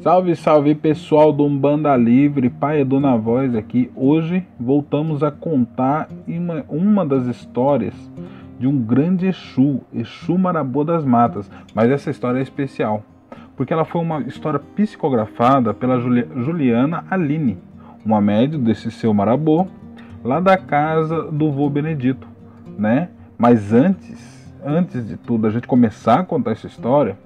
[0.00, 3.90] Salve, salve pessoal do Umbanda Livre, Pai Edu na voz aqui.
[3.96, 7.94] Hoje voltamos a contar uma, uma das histórias
[8.60, 11.50] de um grande Exu, Exu Marabô das Matas.
[11.74, 13.02] Mas essa história é especial,
[13.56, 17.58] porque ela foi uma história psicografada pela Juliana Aline,
[18.06, 19.66] uma médium desse seu Marabô,
[20.22, 22.28] lá da casa do vô Benedito,
[22.78, 23.08] né?
[23.36, 27.18] Mas antes, antes de tudo, a gente começar a contar essa história,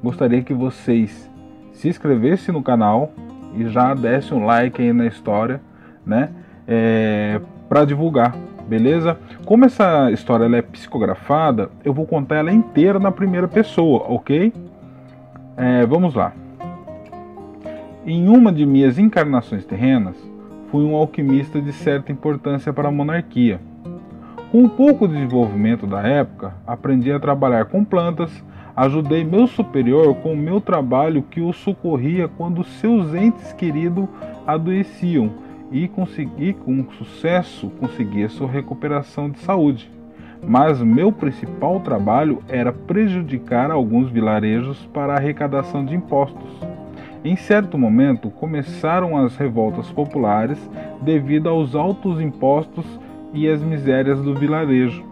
[0.00, 1.31] gostaria que vocês
[1.72, 3.12] se inscrevessem no canal
[3.54, 5.60] e já desse um like aí na história,
[6.04, 6.30] né?
[6.66, 8.34] É, para divulgar,
[8.68, 9.18] beleza?
[9.44, 14.52] Como essa história é psicografada, eu vou contar ela inteira na primeira pessoa, ok?
[15.56, 16.32] É, vamos lá.
[18.04, 20.16] Em uma de minhas encarnações terrenas,
[20.70, 23.60] fui um alquimista de certa importância para a monarquia.
[24.50, 28.30] Com um pouco de desenvolvimento da época, aprendi a trabalhar com plantas,
[28.76, 34.08] ajudei meu superior com o meu trabalho que o socorria quando seus entes queridos
[34.46, 35.30] adoeciam
[35.70, 39.90] e consegui com sucesso conseguir sua recuperação de saúde.
[40.46, 46.50] Mas meu principal trabalho era prejudicar alguns vilarejos para a arrecadação de impostos.
[47.24, 50.58] Em certo momento começaram as revoltas populares
[51.00, 52.84] devido aos altos impostos
[53.32, 55.04] e as misérias do vilarejo.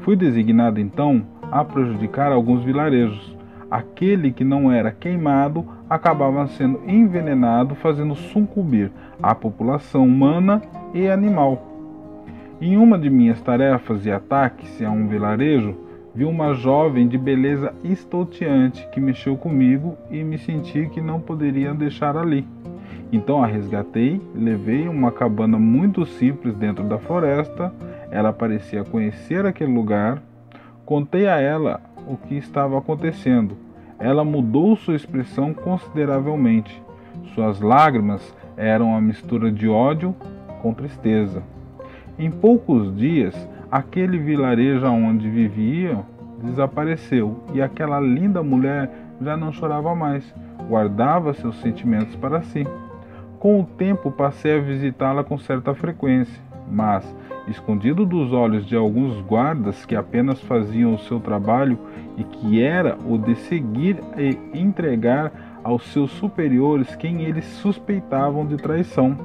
[0.00, 3.36] Fui designado então a prejudicar alguns vilarejos.
[3.70, 8.90] Aquele que não era queimado acabava sendo envenenado, fazendo sucumbir
[9.22, 10.60] a população humana
[10.92, 11.66] e animal.
[12.60, 15.76] Em uma de minhas tarefas de ataques a um vilarejo,
[16.14, 21.72] vi uma jovem de beleza estonteante que mexeu comigo e me senti que não poderia
[21.72, 22.46] deixar ali.
[23.12, 27.72] Então a resgatei, levei uma cabana muito simples dentro da floresta.
[28.10, 30.22] Ela parecia conhecer aquele lugar.
[30.90, 33.56] Contei a ela o que estava acontecendo.
[33.96, 36.82] Ela mudou sua expressão consideravelmente.
[37.32, 40.12] Suas lágrimas eram uma mistura de ódio
[40.60, 41.44] com tristeza.
[42.18, 43.36] Em poucos dias,
[43.70, 46.04] aquele vilarejo onde viviam
[46.42, 48.90] desapareceu e aquela linda mulher
[49.22, 50.34] já não chorava mais,
[50.68, 52.66] guardava seus sentimentos para si.
[53.38, 57.04] Com o tempo passei a visitá-la com certa frequência, mas,
[57.50, 61.78] escondido dos olhos de alguns guardas que apenas faziam o seu trabalho
[62.16, 68.56] e que era o de seguir e entregar aos seus superiores quem eles suspeitavam de
[68.56, 69.16] traição.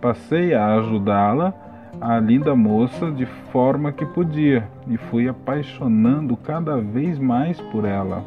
[0.00, 1.54] Passei a ajudá-la
[2.00, 8.24] a linda moça de forma que podia e fui apaixonando cada vez mais por ela.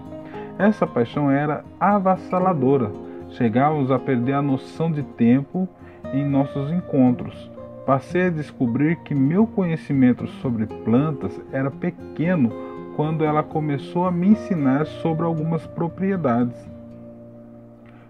[0.59, 2.91] Essa paixão era avassaladora.
[3.31, 5.67] Chegávamos a perder a noção de tempo
[6.13, 7.52] em nossos encontros.
[7.85, 12.51] Passei a descobrir que meu conhecimento sobre plantas era pequeno
[12.95, 16.57] quando ela começou a me ensinar sobre algumas propriedades.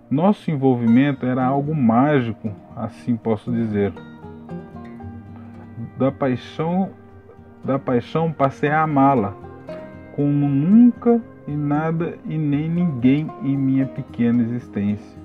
[0.10, 3.94] Nosso envolvimento era algo mágico, assim posso dizer
[5.98, 6.90] da paixão,
[7.64, 9.34] da paixão passei a amá-la,
[10.16, 15.22] como nunca e nada e nem ninguém em minha pequena existência.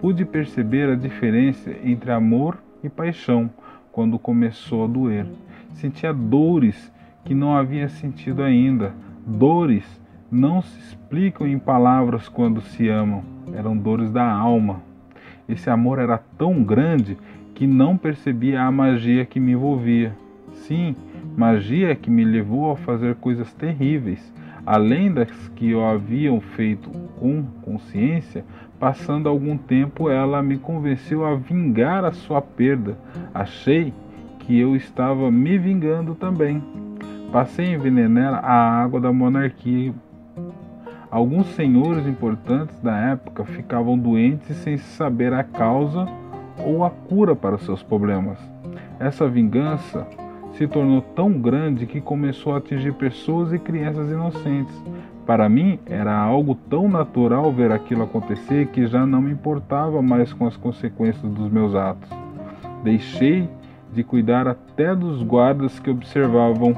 [0.00, 3.50] Pude perceber a diferença entre amor e paixão
[3.92, 5.26] quando começou a doer.
[5.74, 6.92] Sentia dores
[7.24, 8.94] que não havia sentido ainda.
[9.24, 9.84] Dores
[10.30, 13.22] não se explicam em palavras quando se amam,
[13.54, 14.80] eram dores da alma.
[15.46, 17.18] Esse amor era tão grande
[17.54, 20.16] que não percebia a magia que me envolvia.
[20.52, 20.96] Sim,
[21.36, 24.32] magia que me levou a fazer coisas terríveis,
[24.64, 28.44] além das que eu haviam feito com consciência.
[28.82, 32.98] Passando algum tempo, ela me convenceu a vingar a sua perda.
[33.32, 33.94] Achei
[34.40, 36.60] que eu estava me vingando também.
[37.30, 39.94] Passei a envenenar a água da monarquia.
[41.08, 46.04] Alguns senhores importantes da época ficavam doentes sem saber a causa
[46.58, 48.40] ou a cura para seus problemas.
[48.98, 50.08] Essa vingança
[50.54, 54.74] se tornou tão grande que começou a atingir pessoas e crianças inocentes.
[55.26, 60.32] Para mim, era algo tão natural ver aquilo acontecer que já não me importava mais
[60.32, 62.10] com as consequências dos meus atos.
[62.82, 63.48] Deixei
[63.92, 66.74] de cuidar até dos guardas que observavam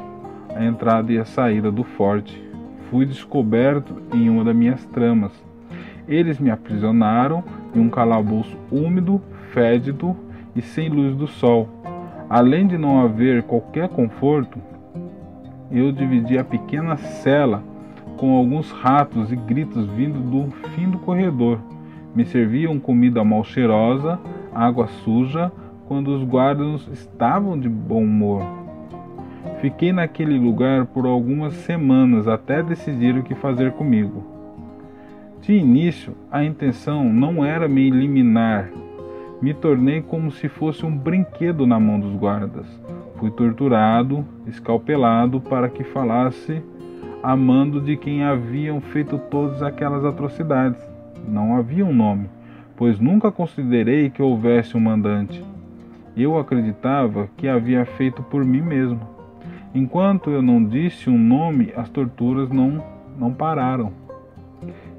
[0.54, 2.42] a entrada e a saída do forte.
[2.90, 5.32] Fui descoberto em uma das minhas tramas.
[6.06, 7.42] Eles me aprisionaram
[7.74, 9.20] em um calabouço úmido
[9.52, 10.14] fédido
[10.54, 11.68] e sem luz do sol.
[12.28, 14.58] Além de não haver qualquer conforto,
[15.70, 17.62] eu dividi a pequena cela
[18.16, 21.58] com alguns ratos e gritos vindo do fim do corredor.
[22.14, 24.18] Me serviam comida mal cheirosa,
[24.54, 25.50] água suja,
[25.86, 28.42] quando os guardas estavam de bom humor.
[29.60, 34.24] Fiquei naquele lugar por algumas semanas até decidir o que fazer comigo.
[35.42, 38.70] De início, a intenção não era me eliminar.
[39.44, 42.66] Me tornei como se fosse um brinquedo na mão dos guardas.
[43.18, 46.62] Fui torturado, escalpelado para que falasse
[47.22, 50.80] amando de quem haviam feito todas aquelas atrocidades.
[51.28, 52.30] Não havia um nome,
[52.74, 55.44] pois nunca considerei que houvesse um mandante.
[56.16, 59.00] Eu acreditava que havia feito por mim mesmo.
[59.74, 62.82] Enquanto eu não disse um nome, as torturas não,
[63.18, 63.92] não pararam.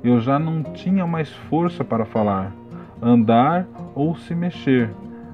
[0.04, 2.54] Eu já não tinha mais força para falar,
[3.02, 4.90] andar ou se mexer.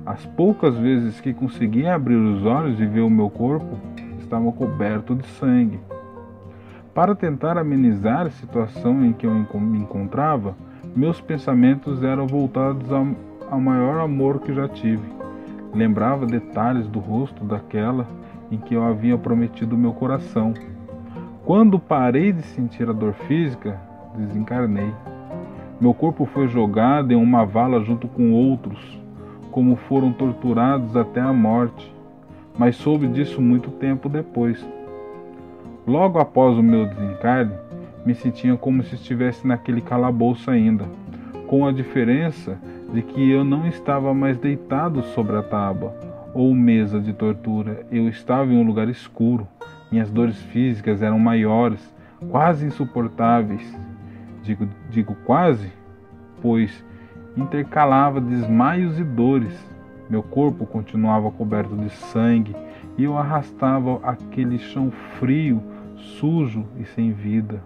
[0.06, 3.78] As poucas vezes que conseguia abrir os olhos e ver o meu corpo,
[4.20, 5.80] estava coberto de sangue.
[6.94, 10.56] Para tentar amenizar a situação em que eu me encontrava,
[10.96, 15.04] meus pensamentos eram voltados ao maior amor que já tive.
[15.74, 18.06] Lembrava detalhes do rosto daquela
[18.52, 20.54] em que eu havia prometido meu coração.
[21.46, 23.80] Quando parei de sentir a dor física,
[24.16, 24.94] desencarnei.
[25.82, 28.78] Meu corpo foi jogado em uma vala junto com outros,
[29.50, 31.92] como foram torturados até a morte,
[32.56, 34.64] mas soube disso muito tempo depois.
[35.88, 37.56] Logo após o meu desencarne,
[38.06, 40.86] me sentia como se estivesse naquele calabouço ainda,
[41.48, 42.60] com a diferença
[42.94, 45.96] de que eu não estava mais deitado sobre a tábua
[46.32, 49.48] ou mesa de tortura, eu estava em um lugar escuro.
[49.92, 51.82] Minhas dores físicas eram maiores,
[52.30, 53.76] quase insuportáveis,
[54.44, 55.72] Digo, digo quase,
[56.42, 56.84] pois
[57.38, 59.54] intercalava desmaios e dores.
[60.10, 62.56] Meu corpo continuava coberto de sangue
[62.98, 65.62] e eu arrastava aquele chão frio,
[65.96, 67.62] sujo e sem vida.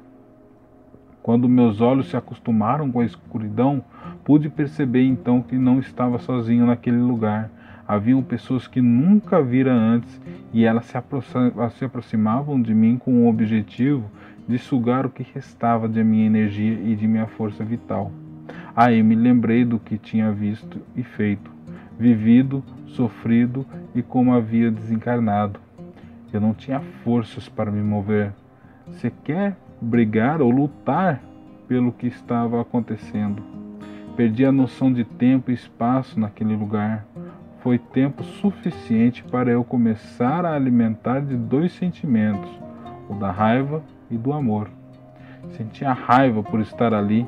[1.24, 3.84] Quando meus olhos se acostumaram com a escuridão,
[4.24, 7.50] pude perceber então que não estava sozinho naquele lugar.
[7.88, 10.22] Haviam pessoas que nunca vira antes
[10.54, 14.04] e elas se aproximavam de mim com o objetivo
[14.48, 18.12] de sugar o que restava de minha energia e de minha força vital.
[18.76, 21.50] Aí me lembrei do que tinha visto e feito,
[21.98, 25.60] vivido, sofrido e como havia desencarnado.
[26.32, 28.34] Eu não tinha forças para me mover,
[28.92, 31.22] sequer brigar ou lutar
[31.68, 33.42] pelo que estava acontecendo.
[34.16, 37.06] Perdi a noção de tempo e espaço naquele lugar.
[37.62, 42.50] Foi tempo suficiente para eu começar a alimentar de dois sentimentos,
[43.10, 44.70] o da raiva e do amor.
[45.52, 47.26] Sentia raiva por estar ali,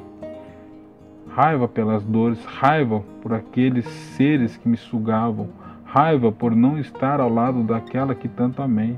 [1.30, 5.50] raiva pelas dores, raiva por aqueles seres que me sugavam,
[5.86, 8.98] raiva por não estar ao lado daquela que tanto amei.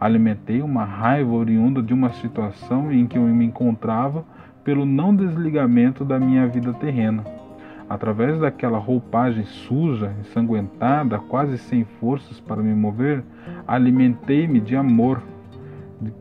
[0.00, 4.24] Alimentei uma raiva oriunda de uma situação em que eu me encontrava
[4.64, 7.22] pelo não desligamento da minha vida terrena.
[7.88, 13.22] Através daquela roupagem suja, ensanguentada, quase sem forças para me mover,
[13.68, 15.22] alimentei-me de amor,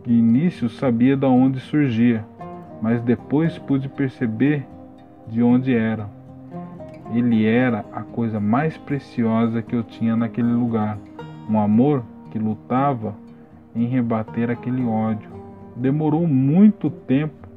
[0.06, 2.25] de início sabia de onde surgia,
[2.81, 4.65] mas depois pude perceber
[5.27, 6.09] de onde era.
[7.13, 10.97] Ele era a coisa mais preciosa que eu tinha naquele lugar,
[11.50, 13.15] um amor que lutava
[13.75, 15.30] em rebater aquele ódio.
[15.75, 17.47] Demorou muito tempo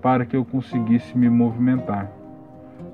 [0.00, 2.10] para que eu conseguisse me movimentar.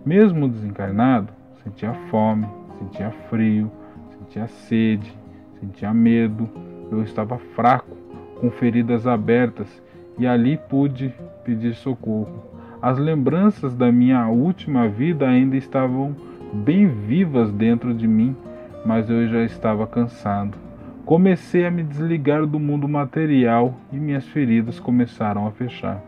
[0.05, 2.47] Mesmo desencarnado, sentia fome,
[2.79, 3.71] sentia frio,
[4.19, 5.13] sentia sede,
[5.61, 6.49] sentia medo,
[6.91, 8.06] eu estava fraco
[8.41, 9.83] com feridas abertas,
[10.19, 11.13] e ali pude
[11.45, 12.45] pedir socorro.
[12.81, 16.15] As lembranças da minha última vida ainda estavam
[16.53, 18.37] bem vivas dentro de mim,
[18.85, 20.57] mas eu já estava cansado.
[21.05, 26.03] Comecei a me desligar do mundo material e minhas feridas começaram a fechar.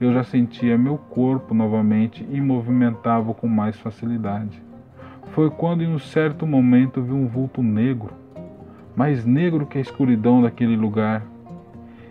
[0.00, 4.62] Eu já sentia meu corpo novamente e movimentava com mais facilidade.
[5.32, 8.14] Foi quando, em um certo momento, vi um vulto negro,
[8.96, 11.22] mais negro que a escuridão daquele lugar,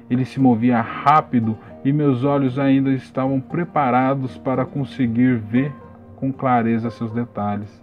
[0.10, 5.72] ele se movia rápido e meus olhos ainda estavam preparados para conseguir ver
[6.16, 7.82] com clareza seus detalhes.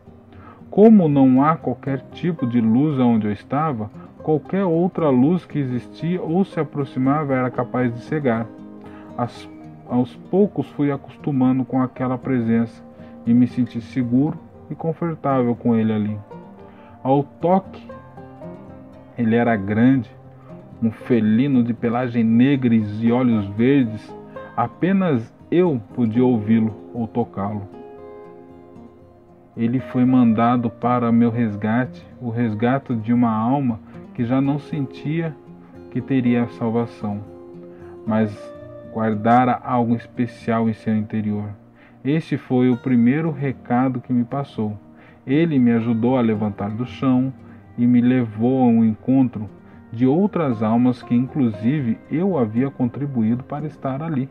[0.68, 3.90] Como não há qualquer tipo de luz onde eu estava,
[4.22, 8.46] qualquer outra luz que existia ou se aproximava era capaz de cegar.
[9.16, 9.48] As,
[9.88, 12.82] aos poucos fui acostumando com aquela presença
[13.24, 16.18] e me senti seguro e confortável com ele ali.
[17.02, 17.88] Ao toque,
[19.16, 20.10] ele era grande,
[20.82, 24.14] um felino de pelagem negra e olhos verdes,
[24.56, 27.68] apenas eu podia ouvi-lo ou tocá-lo.
[29.56, 33.80] Ele foi mandado para meu resgate, o resgate de uma alma
[34.14, 35.34] que já não sentia
[35.90, 37.20] que teria salvação,
[38.06, 38.30] mas
[38.92, 41.50] guardara algo especial em seu interior.
[42.04, 44.78] Este foi o primeiro recado que me passou.
[45.26, 47.32] Ele me ajudou a levantar do chão
[47.78, 49.48] e me levou a um encontro
[49.92, 54.28] de outras almas que, inclusive, eu havia contribuído para estar ali.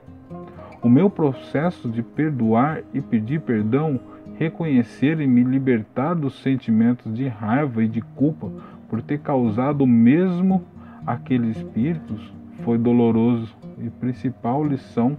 [0.81, 3.99] O meu processo de perdoar e pedir perdão,
[4.37, 8.51] reconhecer e me libertar dos sentimentos de raiva e de culpa
[8.89, 10.63] por ter causado mesmo
[11.05, 12.33] aqueles espíritos
[12.63, 15.17] foi doloroso e principal lição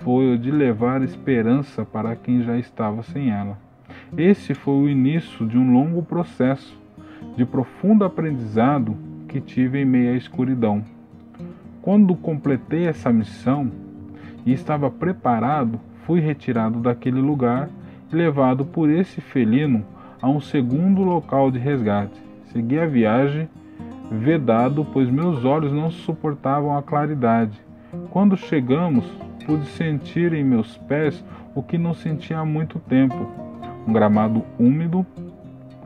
[0.00, 3.58] foi o de levar esperança para quem já estava sem ela.
[4.16, 6.78] Esse foi o início de um longo processo
[7.36, 8.96] de profundo aprendizado
[9.36, 10.82] que tive em meio à escuridão.
[11.82, 13.70] Quando completei essa missão
[14.46, 17.68] e estava preparado, fui retirado daquele lugar
[18.10, 19.84] e levado por esse felino
[20.22, 22.18] a um segundo local de resgate.
[22.46, 23.46] Segui a viagem
[24.10, 27.60] vedado, pois meus olhos não suportavam a claridade.
[28.10, 29.04] Quando chegamos,
[29.44, 31.22] pude sentir em meus pés
[31.54, 33.28] o que não sentia há muito tempo:
[33.86, 35.04] um gramado úmido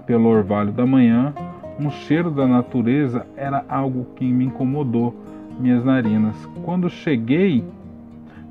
[0.07, 1.35] pelo orvalho da manhã,
[1.81, 5.15] um cheiro da natureza era algo que me incomodou
[5.59, 6.37] minhas narinas.
[6.63, 7.65] Quando cheguei,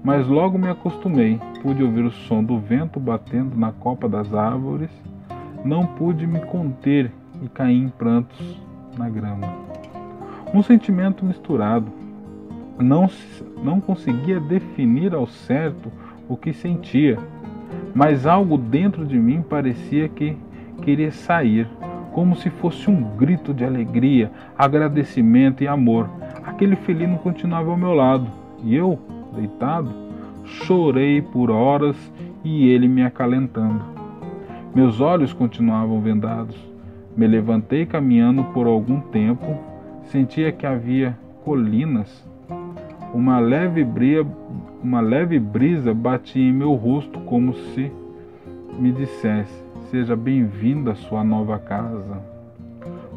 [0.03, 4.89] mas logo me acostumei, pude ouvir o som do vento batendo na copa das árvores,
[5.63, 7.11] não pude me conter
[7.43, 8.59] e caí em prantos
[8.97, 9.47] na grama.
[10.51, 11.87] Um sentimento misturado.
[12.79, 13.09] Não,
[13.61, 15.91] não conseguia definir ao certo
[16.27, 17.19] o que sentia,
[17.93, 20.37] mas algo dentro de mim parecia que
[20.81, 21.67] queria sair,
[22.11, 26.09] como se fosse um grito de alegria, agradecimento e amor.
[26.43, 28.27] Aquele felino continuava ao meu lado
[28.63, 28.99] e eu,
[29.35, 29.91] deitado,
[30.43, 31.95] chorei por horas
[32.43, 33.83] e ele me acalentando.
[34.73, 36.55] Meus olhos continuavam vendados.
[37.15, 39.57] Me levantei caminhando por algum tempo,
[40.03, 42.25] sentia que havia colinas.
[43.13, 44.25] Uma leve, bria,
[44.83, 47.91] uma leve brisa batia em meu rosto como se
[48.79, 52.21] me dissesse: Seja bem-vindo à sua nova casa.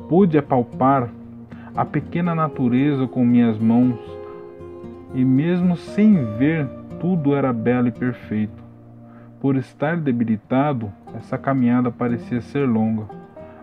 [0.08, 1.08] Pude apalpar
[1.74, 3.98] a pequena natureza com minhas mãos
[5.14, 6.68] e, mesmo sem ver,
[7.00, 8.62] tudo era belo e perfeito.
[9.40, 13.22] Por estar debilitado, essa caminhada parecia ser longa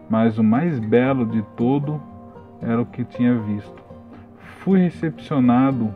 [0.09, 2.01] mas o mais belo de todo
[2.61, 3.83] era o que tinha visto.
[4.59, 5.93] Fui recepcionado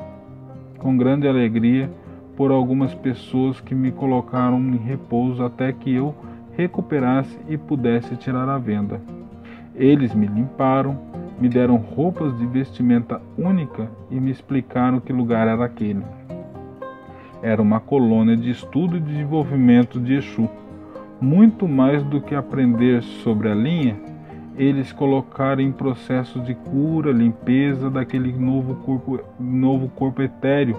[0.77, 1.89] com grande alegria
[2.37, 6.13] por algumas pessoas que me colocaram em repouso até que eu
[6.57, 9.01] recuperasse e pudesse tirar a venda.
[9.75, 10.97] Eles me limparam,
[11.39, 16.03] me deram roupas de vestimenta única e me explicaram que lugar era aquele.
[17.41, 20.49] Era uma colônia de estudo e desenvolvimento de Exu
[21.23, 23.95] muito mais do que aprender sobre a linha,
[24.57, 30.77] eles colocaram em processo de cura, limpeza daquele novo corpo, novo corpo etéreo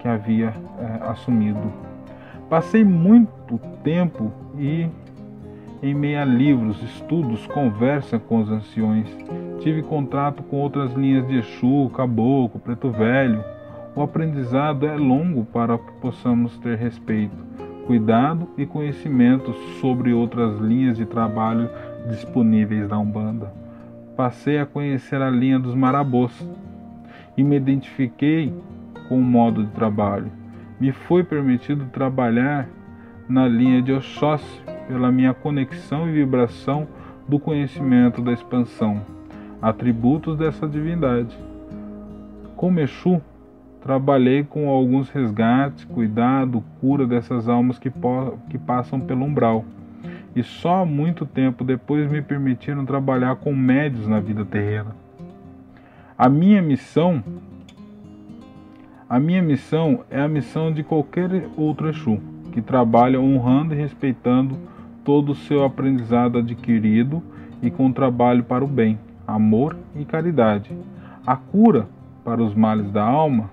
[0.00, 1.72] que havia é, assumido.
[2.50, 4.88] Passei muito tempo e
[5.84, 9.06] em meio a livros, estudos, conversa com os anciões.
[9.60, 13.44] Tive contato com outras linhas de Exu, Caboclo, Preto Velho.
[13.94, 17.36] O aprendizado é longo para que possamos ter respeito
[17.86, 21.68] cuidado e conhecimento sobre outras linhas de trabalho
[22.08, 23.52] disponíveis na Umbanda.
[24.16, 26.32] Passei a conhecer a linha dos marabôs
[27.36, 28.54] e me identifiquei
[29.06, 30.32] com o modo de trabalho.
[30.80, 32.66] Me foi permitido trabalhar
[33.28, 36.86] na linha de Oxóssi pela minha conexão e vibração
[37.28, 39.00] do conhecimento da expansão,
[39.60, 41.36] atributos dessa divindade.
[42.56, 43.20] Como Exu,
[43.84, 47.92] Trabalhei com alguns resgates, cuidado, cura dessas almas que,
[48.48, 49.62] que passam pelo umbral.
[50.34, 54.96] E só muito tempo depois me permitiram trabalhar com médios na vida terrena.
[56.16, 57.22] A minha missão
[59.06, 62.18] a minha missão é a missão de qualquer outro Exu,
[62.52, 64.56] que trabalha honrando e respeitando
[65.04, 67.22] todo o seu aprendizado adquirido
[67.62, 70.70] e com trabalho para o bem, amor e caridade.
[71.26, 71.86] A cura
[72.24, 73.50] para os males da alma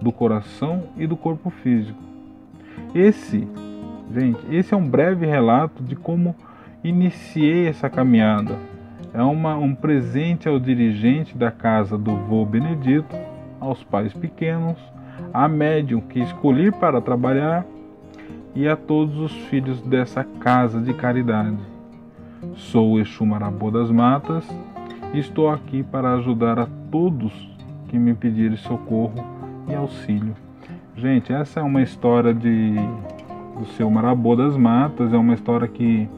[0.00, 1.98] do coração e do corpo físico.
[2.94, 3.46] Esse,
[4.12, 6.34] gente, esse é um breve relato de como
[6.82, 8.56] iniciei essa caminhada.
[9.12, 13.16] É uma, um presente ao dirigente da casa do vô Benedito,
[13.60, 14.76] aos pais pequenos,
[15.32, 17.64] à médium que escolhi para trabalhar
[18.58, 21.56] e a todos os filhos dessa casa de caridade.
[22.56, 24.44] Sou o Exu Marabô das Matas
[25.14, 27.32] e estou aqui para ajudar a todos
[27.86, 29.14] que me pedirem socorro
[29.68, 30.34] e auxílio.
[30.96, 32.74] Gente, essa é uma história de
[33.60, 36.08] do seu Marabô das Matas, é uma história que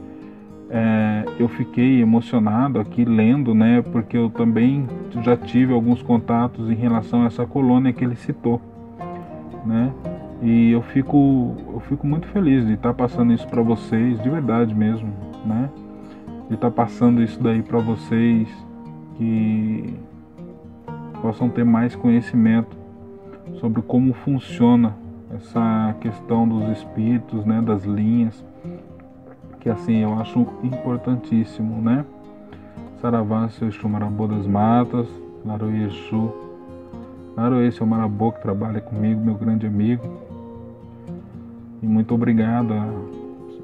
[0.67, 3.83] é, eu fiquei emocionado aqui lendo, né?
[3.83, 4.87] Porque eu também
[5.21, 8.59] já tive alguns contatos em relação a essa colônia que ele citou,
[9.63, 9.93] né?
[10.41, 14.29] E eu fico, eu fico muito feliz de estar tá passando isso para vocês, de
[14.29, 15.13] verdade mesmo,
[15.45, 15.69] né?
[16.47, 18.49] De estar tá passando isso daí para vocês
[19.17, 19.93] que
[21.21, 22.75] possam ter mais conhecimento
[23.59, 24.95] sobre como funciona
[25.35, 28.43] essa questão dos espíritos, né, das linhas,
[29.59, 32.03] que assim eu acho importantíssimo, né?
[32.99, 35.07] Saravá, seu Exu das Matas,
[35.45, 36.31] Laroie Exu,
[37.37, 40.30] Laroie, seu Marabô que trabalha comigo, meu grande amigo.
[41.81, 42.87] E muito obrigado à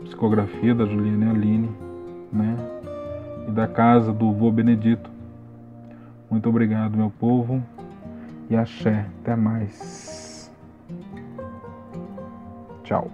[0.04, 1.70] psicografia da Juliane Aline,
[2.32, 2.58] né?
[3.48, 5.10] E da casa do vô Benedito.
[6.30, 7.64] Muito obrigado, meu povo.
[8.50, 9.06] E axé.
[9.22, 10.52] Até mais.
[12.84, 13.12] Tchau.